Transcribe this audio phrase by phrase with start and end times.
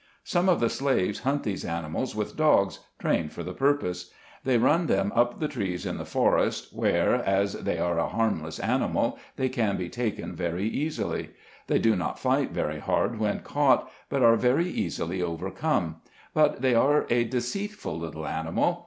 [0.23, 4.11] Some of the slaves hunt these animals with dogs, trained for the pur pose.
[4.43, 8.57] They run them up the trees in the forest, where, as they are a harmless
[8.57, 11.29] animal, they can be taken very easily.
[11.67, 15.97] They do not fight very hard when caught, but are very easily overcome;
[16.33, 18.79] but they are a deceitful little animal.